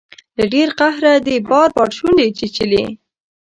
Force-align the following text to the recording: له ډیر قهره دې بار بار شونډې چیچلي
له 0.37 0.43
ډیر 0.53 0.69
قهره 0.79 1.13
دې 1.27 1.35
بار 1.49 1.69
بار 1.77 1.89
شونډې 1.97 2.27
چیچلي 2.39 2.83